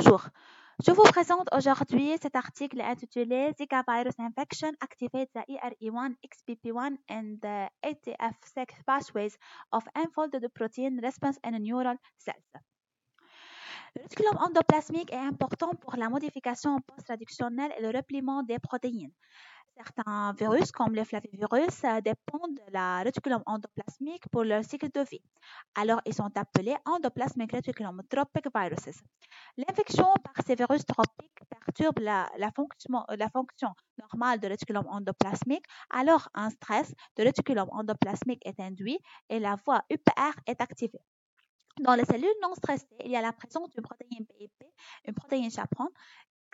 [0.00, 0.28] Bonjour,
[0.86, 7.38] je vous présente aujourd'hui cet article intitulé Zika Virus Infection Activates the ERE1, XBP1 and
[7.42, 9.36] the ATF6 pathways
[9.72, 12.62] of unfolded protein response in neural cells.
[13.96, 19.10] Le réticulum endoplasmique est important pour la modification post-traductionnelle et le repliement des protéines.
[19.78, 25.02] Certains virus, comme les flavivirus, euh, dépendent de la réticulum endoplasmique pour leur cycle de
[25.08, 25.22] vie.
[25.76, 29.00] Alors, ils sont appelés endoplasmic reticulum tropic viruses.
[29.56, 35.64] L'infection par ces virus tropiques perturbe la, fonction, la fonction normale de réticulum endoplasmique.
[35.90, 41.00] Alors, un stress de réticulum endoplasmique est induit et la voie UPR est activée.
[41.80, 44.50] Dans les cellules non stressées, il y a la présence d'une protéine PIP,
[45.04, 45.92] une protéine chaperone,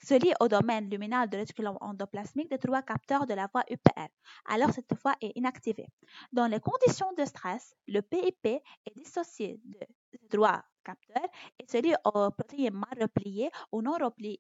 [0.04, 4.08] se lie au domaine luminal de réticulum endoplasmique des trois capteurs de la voie UPR.
[4.46, 5.88] Alors cette voie est inactivée.
[6.32, 8.62] Dans les conditions de stress, le PIP est
[8.96, 9.78] dissocié de
[10.12, 11.28] ces trois capteurs
[11.59, 14.38] et se lie aux protéines mal repliées ou non repliées,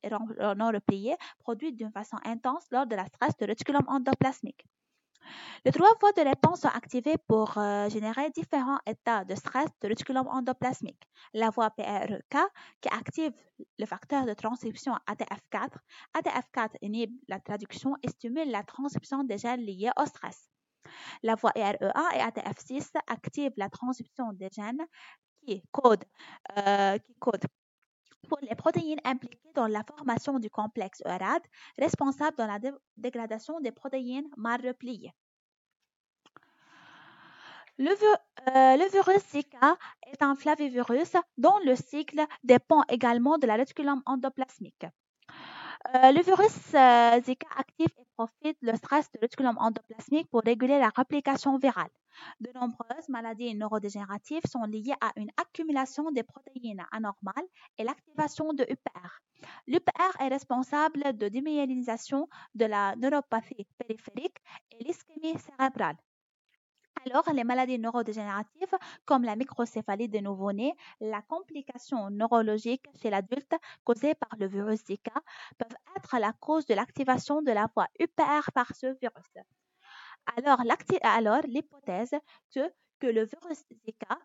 [0.56, 4.66] non repliées produites d'une façon intense lors de la stress de réticulum endoplasmique.
[5.64, 9.88] Les trois voies de réponse sont activées pour euh, générer différents états de stress de
[9.88, 11.02] réticulum endoplasmique.
[11.32, 12.36] La voie PRK
[12.80, 13.32] qui active
[13.78, 15.70] le facteur de transcription ATF4.
[16.14, 20.50] ATF4 inhibe la traduction et stimule la transcription des gènes liés au stress.
[21.22, 24.84] La voie ERE1 et ATF6 activent la transcription des gènes
[25.46, 26.04] qui codent,
[26.58, 27.46] euh, qui codent
[28.24, 31.42] pour les protéines impliquées dans la formation du complexe ERAD,
[31.78, 32.58] responsable de la
[32.96, 35.12] dégradation des protéines mal repliées.
[37.76, 44.00] Le, euh, virus Zika est un flavivirus dont le cycle dépend également de la réticulum
[44.06, 44.86] endoplasmique.
[45.92, 51.58] Le virus Zika active et profite le stress de réticulum endoplasmique pour réguler la réplication
[51.58, 51.90] virale.
[52.40, 58.64] De nombreuses maladies neurodégénératives sont liées à une accumulation des protéines anormales et l'activation de
[58.64, 59.20] UPR.
[59.66, 64.38] L'UPR est responsable de démyélinisation de la neuropathie périphérique
[64.72, 65.96] et l'ischémie cérébrale.
[67.06, 73.54] Alors, les maladies neurodégénératives comme la microcéphalie des nouveau-nés, la complication neurologique chez l'adulte
[73.84, 75.12] causée par le virus Zika
[75.58, 79.36] peuvent être la cause de l'activation de la voie UPR par ce virus.
[80.36, 80.62] Alors,
[81.46, 82.14] l'hypothèse
[82.54, 84.18] que, que le virus Zika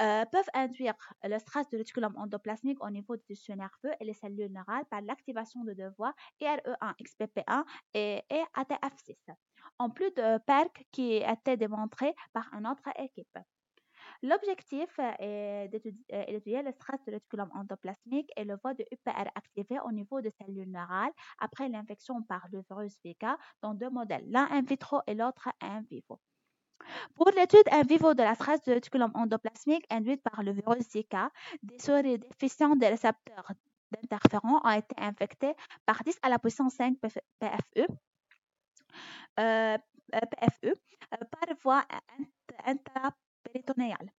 [0.00, 0.94] euh, peuvent induire
[1.24, 5.00] le stress de réticulum endoplasmique au niveau du tissu nerveux et les cellules neurales par
[5.02, 7.64] l'activation de deux voies IRE1, XPP1
[7.94, 9.16] et, et ATF6
[9.78, 13.38] en plus de PERC qui été démontré par une autre équipe.
[14.22, 19.92] L'objectif est d'étudier le stress de réticulum endoplasmique et le voie de UPR activé au
[19.92, 24.62] niveau des cellules neurales après l'infection par le virus Zika dans deux modèles, l'un in
[24.62, 26.18] vitro et l'autre in vivo.
[27.14, 31.30] Pour l'étude in vivo de la stress de réticulum endoplasmique induite par le virus Zika,
[31.62, 33.52] des souris déficientes des récepteurs
[33.90, 37.86] d'interférons ont été infectées par 10 à la puissance 5 PFE
[39.40, 39.78] euh,
[40.14, 41.84] euh, PFE euh, par voie
[42.64, 44.10] intrapéritonéale.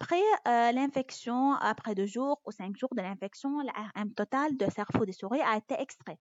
[0.00, 5.12] Après l'infection, après deux jours ou cinq jours de l'infection, l'ARM total de cerveau des
[5.12, 6.18] souris a été extrait.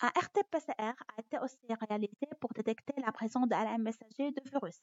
[0.00, 1.56] Un RT-PCR a été aussi
[1.88, 4.82] réalisé pour détecter la présence d'ARM messager de virus.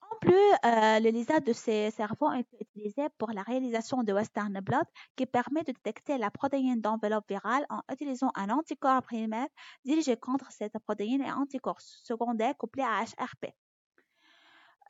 [0.00, 4.58] En plus, euh, le LISA de ces cerveaux est utilisé pour la réalisation de Western
[4.60, 4.78] blot
[5.16, 9.48] qui permet de détecter la protéine d'enveloppe virale en utilisant un anticorps primaire
[9.84, 13.54] dirigé contre cette protéine et anticorps secondaire couplé à HRP.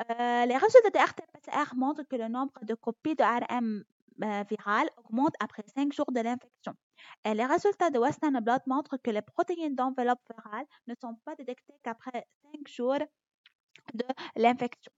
[0.01, 3.85] Euh, les résultats de RT-PCR montrent que le nombre de copies de RM
[4.23, 6.75] euh, virale augmente après 5 jours de l'infection.
[7.25, 11.35] Et les résultats de Western blot montrent que les protéines d'enveloppe virale ne sont pas
[11.35, 12.99] détectées qu'après 5 jours
[13.95, 14.05] de
[14.37, 14.93] l'infection.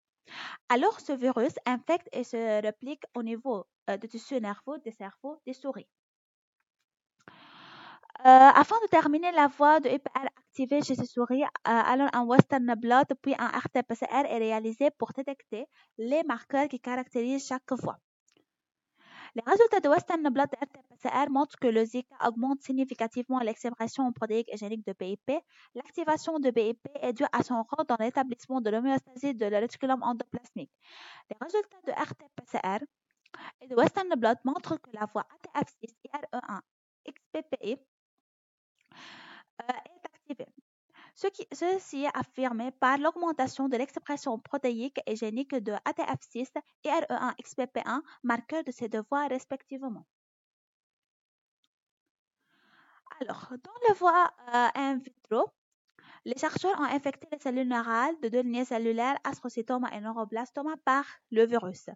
[0.68, 5.40] Alors, ce virus infecte et se réplique au niveau euh, du tissu nerveux des cerveaux
[5.46, 5.88] des souris.
[8.20, 12.24] Euh, afin de terminer la voie de IPR activée chez ces souris, euh, alors un
[12.24, 17.98] Western blot puis un RT-PCR est réalisé pour détecter les marqueurs qui caractérisent chaque voie.
[19.34, 20.44] Les résultats de Western blot
[21.00, 25.42] RT-PCR montrent que le Zika augmente significativement l'expression protéique et génique de BIP.
[25.74, 30.72] L'activation de BIP est due à son rôle dans l'établissement de l'homéostasie de réticulum endoplasmique.
[31.30, 32.84] Les résultats de RT-PCR
[33.62, 36.60] et de Western blot montrent que la voie ATF6 IRE1
[37.08, 37.78] XPPI
[39.60, 40.48] est activée.
[41.14, 46.48] ceci est affirmé par l'augmentation de l'expression protéique et génique de ATF6
[46.84, 50.06] et RE1 XPP1, marqueurs de ces deux voies respectivement.
[53.20, 55.50] Alors, dans le voie euh, in vitro,
[56.24, 61.04] les chercheurs ont infecté les cellules neurales de deux lignées cellulaires, astrocytoma et neuroblastoma, par
[61.30, 61.90] le virus.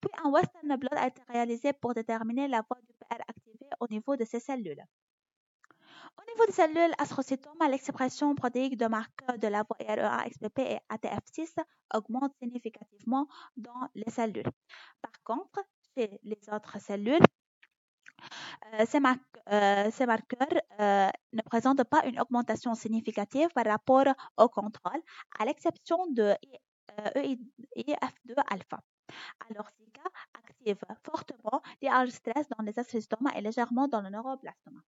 [0.00, 3.88] Puis un Western blot a été réalisé pour déterminer la voie du PR activée au
[3.88, 4.84] niveau de ces cellules.
[6.16, 10.78] Au niveau des cellules astrocytomes, l'expression protéique de marqueurs de la voie REA, XPP et
[10.90, 11.56] ATF6
[11.92, 13.26] augmente significativement
[13.56, 14.50] dans les cellules.
[15.02, 15.60] Par contre,
[15.96, 17.22] chez les autres cellules,
[18.74, 25.00] euh, ces, euh, marqueurs euh, ne présentent pas une augmentation significative par rapport au contrôle,
[25.38, 26.34] à l'exception de
[27.76, 28.80] EIF2-alpha.
[29.50, 30.02] Alors, Zika
[30.34, 34.80] active fortement les stress dans les astrocytomes et légèrement dans le neuroblastoma.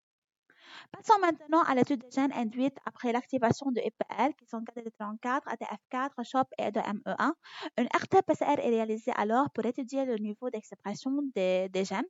[0.93, 6.25] Passons maintenant à l'étude des gènes induites après l'activation de EPL, qui sont KD34, ATF4,
[6.25, 7.33] CHOP et de ME1.
[7.79, 12.05] Une RT-PCR est réalisée alors pour étudier le niveau d'expression des, gènes.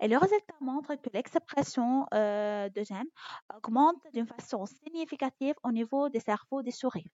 [0.00, 3.10] Et le résultat montre que l'expression euh, de gènes
[3.56, 7.06] augmente d'une façon significative au niveau des cerveaux des souris.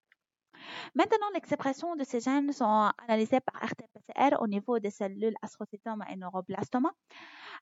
[0.95, 6.17] Maintenant, l'expression de ces gènes sont analysées par RT-PCR au niveau des cellules astrocytomes et
[6.17, 6.91] neuroblastoma.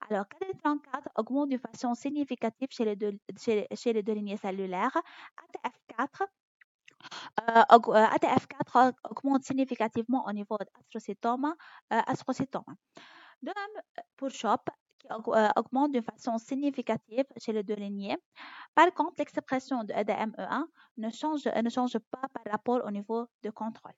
[0.08, 4.96] Alors, KD34 augmente de façon significative chez les deux, lignées cellulaires.
[5.36, 6.26] ATF4
[7.36, 10.64] ATF4 euh, augmente significativement au niveau de.
[11.92, 12.00] Euh,
[13.42, 14.70] de même pour CHOP,
[15.04, 18.16] qui euh, augmente de façon significative chez les deux lignées.
[18.74, 20.64] Par contre, l'expression de EDME1
[20.98, 23.94] ne change, ne change pas par rapport au niveau de contrôle.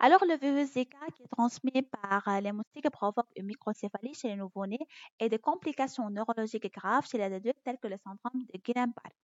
[0.00, 4.28] Alors, le virus Zika qui est transmis par euh, les moustiques provoque une microcéphalie chez
[4.28, 4.84] les nouveau-nés
[5.20, 9.14] et des complications neurologiques graves chez les adultes telles que le syndrome de Guillain-Barré.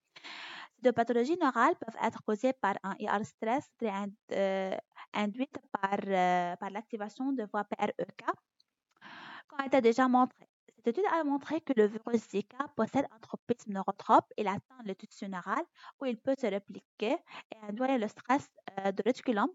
[0.75, 3.69] Ces deux pathologies neurales peuvent être causées par un IR stress
[4.31, 4.77] euh,
[5.13, 5.97] induit par,
[6.59, 8.23] par l'activation de voies PREK,
[9.57, 10.47] a été déjà montré.
[10.75, 14.31] Cette étude a montré que le virus Zika possède un tropisme neurotrope.
[14.37, 15.63] Il atteint le tissu neural
[15.99, 17.17] où il peut se répliquer
[17.51, 19.49] et induire le stress de réticulum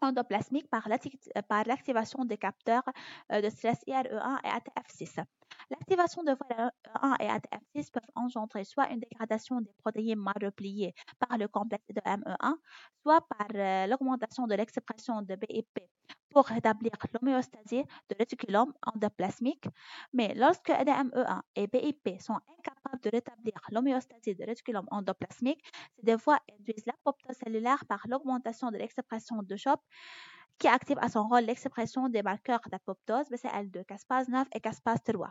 [0.00, 2.82] endoplasmique par l'activation des capteurs
[3.32, 5.24] euh, de stress IRE1 et ATF6.
[5.70, 6.70] L'activation de voies
[7.02, 11.88] 1 et ATF6 peuvent engendrer soit une dégradation des protéines mal repliées par le complexe
[11.88, 12.54] de ME1,
[13.02, 15.80] soit par euh, l'augmentation de l'expression de BIP
[16.30, 19.66] pour rétablir l'homéostasie de réticulum endoplasmique.
[20.12, 25.62] Mais lorsque EDME1 et BIP sont incapables de rétablir l'homéostasie de réticulum endoplasmique,
[25.96, 29.80] ces deux voies induisent l'apoptose cellulaire par l'augmentation de l'expression de CHOP
[30.58, 35.30] qui active à son rôle l'expression des marqueurs d'apoptose BCL2, caspase 9 et caspase 3.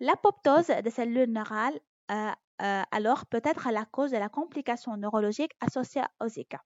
[0.00, 1.78] L'apoptose des cellules neurales
[2.10, 2.30] euh,
[2.62, 6.62] euh, alors peut être la cause de la complication neurologique associée au Zika.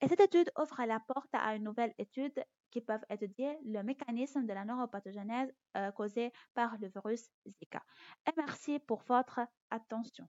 [0.00, 4.46] Et cette étude ouvre la porte à une nouvelle étude qui peuvent étudier le mécanisme
[4.46, 7.82] de la neuropathogénèse euh, causée par le virus Zika.
[8.28, 9.40] Et merci pour votre
[9.70, 10.28] attention.